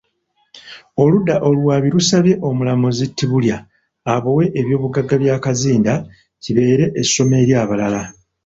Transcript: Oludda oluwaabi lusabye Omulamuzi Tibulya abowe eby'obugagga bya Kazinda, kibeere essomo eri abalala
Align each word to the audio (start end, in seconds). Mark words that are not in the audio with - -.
Oludda 1.01 1.35
oluwaabi 1.47 1.87
lusabye 1.95 2.33
Omulamuzi 2.47 3.05
Tibulya 3.17 3.57
abowe 4.13 4.45
eby'obugagga 4.59 5.15
bya 5.21 5.35
Kazinda, 5.43 5.93
kibeere 6.43 6.85
essomo 7.01 7.33
eri 7.41 7.53
abalala 7.63 8.01